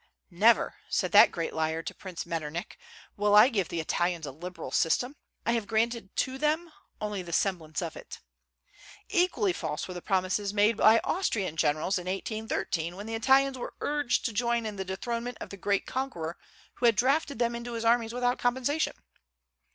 [0.31, 2.75] "Never," said that great liar to Prince Metternich,
[3.17, 7.31] "will I give the Italians a liberal system: I have granted to them only the
[7.31, 8.19] semblance of it."
[9.09, 13.75] Equally false were the promises made by Austrian generals in 1813, when the Italians were
[13.79, 16.35] urged to join in the dethronement of the great conqueror
[16.77, 18.95] who had drafted them into his armies without compensation.